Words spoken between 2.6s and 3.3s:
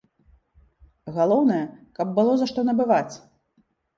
набываць!